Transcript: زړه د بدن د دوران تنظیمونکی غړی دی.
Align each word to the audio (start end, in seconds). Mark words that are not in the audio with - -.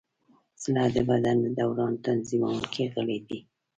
زړه 0.63 0.83
د 0.95 0.97
بدن 1.09 1.37
د 1.41 1.47
دوران 1.59 1.93
تنظیمونکی 2.05 2.83
غړی 2.93 3.19
دی. 3.27 3.39